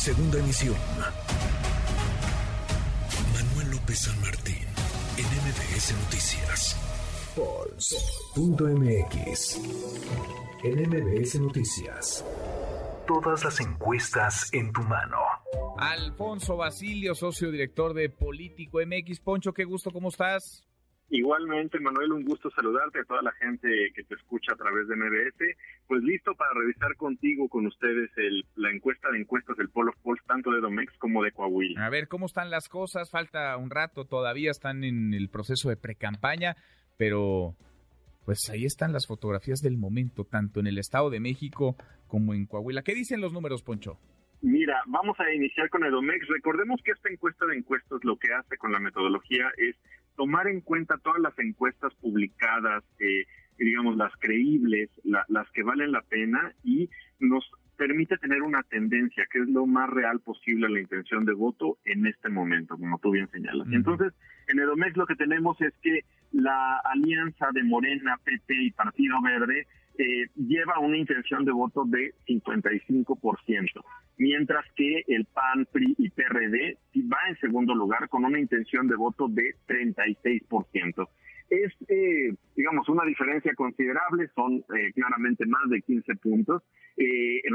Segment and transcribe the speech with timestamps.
[0.00, 0.76] Segunda emisión.
[3.34, 4.66] Manuel López San Martín,
[5.18, 6.74] en MBS Noticias.
[7.36, 8.70] Pulse.mx.
[10.64, 12.24] En MBS Noticias.
[13.06, 15.18] Todas las encuestas en tu mano.
[15.76, 19.20] Alfonso Basilio, socio director de Político MX.
[19.20, 20.66] Poncho, qué gusto, ¿cómo estás?
[21.10, 24.94] Igualmente, Manuel, un gusto saludarte a toda la gente que te escucha a través de
[24.94, 25.56] MBS.
[25.88, 30.22] Pues listo para revisar contigo, con ustedes, el, la encuesta de encuestas del Polo Pols,
[30.26, 31.84] tanto de Domex como de Coahuila.
[31.84, 33.10] A ver, ¿cómo están las cosas?
[33.10, 36.54] Falta un rato, todavía están en el proceso de precampaña,
[36.96, 37.56] pero
[38.24, 42.46] pues ahí están las fotografías del momento, tanto en el Estado de México como en
[42.46, 42.82] Coahuila.
[42.82, 43.98] ¿Qué dicen los números, Poncho?
[44.42, 46.26] Mira, vamos a iniciar con el Domex.
[46.28, 49.76] Recordemos que esta encuesta de encuestas lo que hace con la metodología es
[50.20, 53.24] tomar en cuenta todas las encuestas publicadas, eh,
[53.58, 59.38] digamos, las creíbles, las que valen la pena y nos permite tener una tendencia que
[59.38, 63.12] es lo más real posible a la intención de voto en este momento, como tú
[63.12, 63.66] bien señalas.
[63.72, 64.12] Entonces,
[64.48, 69.66] en Edomex lo que tenemos es que la alianza de Morena, PP y Partido Verde
[69.98, 73.84] eh, lleva una intención de voto de 55%,
[74.18, 76.78] mientras que el PAN, PRI y PRD
[77.12, 81.08] va en segundo lugar con una intención de voto de 36%.
[81.50, 86.62] Es, eh, digamos, una diferencia considerable, son eh, claramente más de 15 puntos.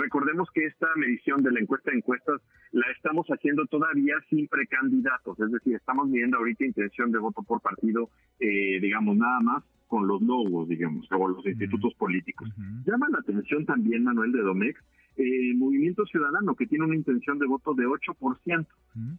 [0.02, 5.40] recordemos que esta medición de la encuesta de encuestas la estamos haciendo todavía sin precandidatos,
[5.40, 10.22] es decir, estamos midiendo ahorita intención de voto por partido, digamos, nada más con los
[10.24, 12.50] logos, digamos, o los institutos políticos.
[12.86, 14.80] Llama la atención también, Manuel de Domex,
[15.18, 15.55] el
[15.96, 18.68] Movimiento Ciudadano, que tiene una intención de voto de 8%.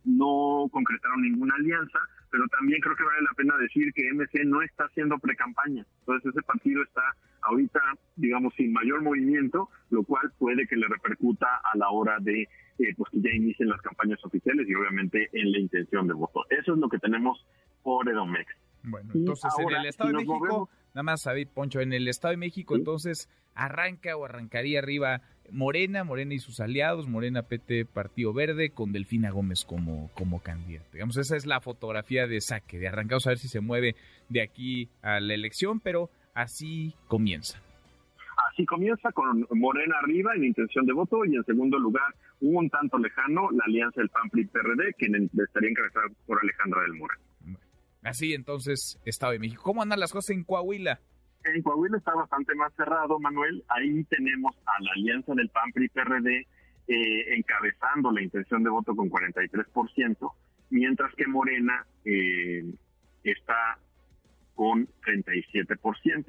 [0.04, 1.98] No concretaron ninguna alianza,
[2.30, 5.86] pero también creo que vale la pena decir que MC no está haciendo precampaña.
[6.00, 7.02] Entonces ese partido está
[7.42, 7.80] ahorita,
[8.16, 12.42] digamos, sin mayor movimiento, lo cual puede que le repercuta a la hora de
[12.78, 16.44] eh, pues que ya inicien las campañas oficiales y obviamente en la intención de voto.
[16.50, 17.44] Eso es lo que tenemos
[17.82, 18.46] por Edomex.
[18.82, 22.38] Bueno, entonces en el Estado de México, nada más, David Poncho, en el Estado de
[22.38, 28.70] México, entonces arranca o arrancaría arriba Morena, Morena y sus aliados, Morena PT Partido Verde,
[28.70, 30.88] con Delfina Gómez como, como candidata.
[30.92, 33.96] Digamos, esa es la fotografía de saque, de arrancamos a ver si se mueve
[34.28, 37.60] de aquí a la elección, pero así comienza.
[38.50, 42.98] Así comienza con Morena arriba en intención de voto y en segundo lugar, un tanto
[42.98, 47.14] lejano, la alianza del PAN-PRI-PRD, quien estaría encabezada por Alejandra del Mora.
[48.02, 49.62] Así entonces, Estado de México.
[49.64, 51.00] ¿Cómo andan las cosas en Coahuila?
[51.54, 53.62] En Coahuila está bastante más cerrado, Manuel.
[53.68, 56.46] Ahí tenemos a la alianza del PAN PRI PRD
[56.88, 60.32] eh, encabezando la intención de voto con 43%,
[60.70, 62.64] mientras que Morena eh,
[63.24, 63.78] está
[64.54, 66.24] con 37%.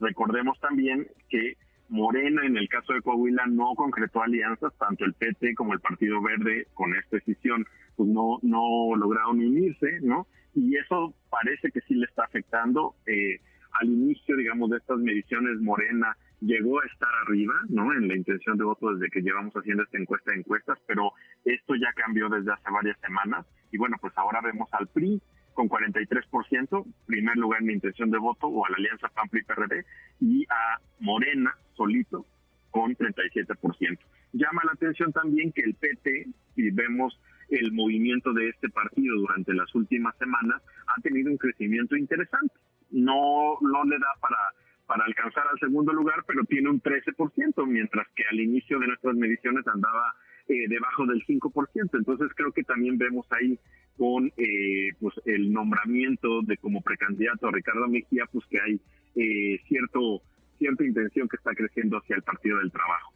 [0.00, 1.56] Recordemos también que
[1.88, 6.20] Morena, en el caso de Coahuila, no concretó alianzas, tanto el PT como el Partido
[6.20, 10.26] Verde con esta decisión, pues no, no lograron unirse, ¿no?
[10.58, 12.94] y eso parece que sí le está afectando.
[13.06, 13.40] Eh,
[13.80, 17.92] al inicio, digamos, de estas mediciones, Morena llegó a estar arriba, ¿no?
[17.92, 21.12] En la intención de voto desde que llevamos haciendo esta encuesta de encuestas, pero
[21.44, 23.46] esto ya cambió desde hace varias semanas.
[23.72, 25.20] Y bueno, pues ahora vemos al PRI
[25.54, 29.84] con 43%, primer lugar en la intención de voto, o a la alianza PAN-PRI-PRD,
[30.20, 32.24] y a Morena solito
[32.70, 33.98] con 37%.
[34.32, 37.18] Llama la atención también que el PT, si vemos
[37.48, 42.54] el movimiento de este partido durante las últimas semanas ha tenido un crecimiento interesante.
[42.98, 44.38] No, no le da para,
[44.86, 49.14] para alcanzar al segundo lugar, pero tiene un 13%, mientras que al inicio de nuestras
[49.16, 50.14] mediciones andaba
[50.48, 51.90] eh, debajo del 5%.
[51.92, 53.58] Entonces creo que también vemos ahí
[53.96, 58.80] con eh, pues el nombramiento de como precandidato a Ricardo Mejía, pues que hay
[59.16, 60.22] eh, cierto
[60.58, 63.12] cierta intención que está creciendo hacia el Partido del Trabajo.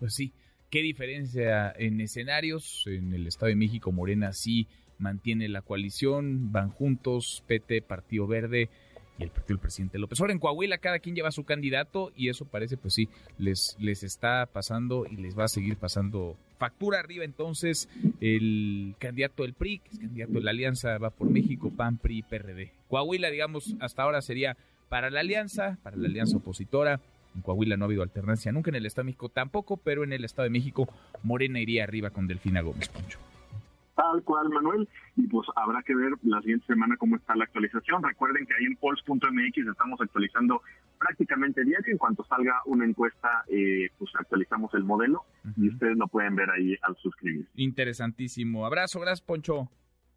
[0.00, 0.32] Pues sí,
[0.70, 2.84] ¿Qué diferencia en escenarios?
[2.86, 4.68] En el Estado de México, Morena sí
[5.00, 8.68] mantiene la coalición, van juntos, PT, Partido Verde
[9.18, 12.28] y el partido del presidente López Ahora En Coahuila cada quien lleva su candidato y
[12.28, 17.00] eso parece, pues sí, les, les está pasando y les va a seguir pasando factura
[17.00, 17.24] arriba.
[17.24, 17.88] Entonces,
[18.20, 22.22] el candidato del PRI, que es candidato de la Alianza, va por México, PAN, PRI,
[22.22, 22.72] PRD.
[22.88, 24.56] Coahuila, digamos, hasta ahora sería
[24.88, 27.00] para la Alianza, para la Alianza opositora,
[27.34, 30.12] en Coahuila no ha habido alternancia nunca, en el Estado de México tampoco, pero en
[30.12, 30.88] el Estado de México
[31.22, 33.18] Morena iría arriba con Delfina Gómez Poncho.
[34.00, 34.88] Tal cual, Manuel.
[35.16, 38.02] Y pues habrá que ver la siguiente semana cómo está la actualización.
[38.02, 40.62] Recuerden que ahí en Pulse.mx estamos actualizando
[40.98, 41.92] prácticamente diario.
[41.92, 45.24] En cuanto salga una encuesta, eh, pues actualizamos el modelo
[45.56, 47.50] y ustedes lo pueden ver ahí al suscribirse.
[47.56, 48.64] Interesantísimo.
[48.64, 49.68] Abrazo, gracias, Poncho.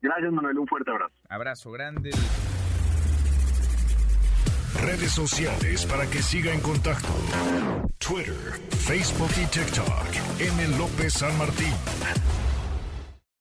[0.02, 0.60] Gracias, Manuel.
[0.60, 1.16] Un fuerte abrazo.
[1.28, 2.12] Abrazo grande.
[4.82, 7.10] Redes sociales para que siga en contacto:
[8.00, 8.34] Twitter,
[8.70, 10.40] Facebook y TikTok.
[10.40, 10.78] M.
[10.78, 11.74] López San Martín.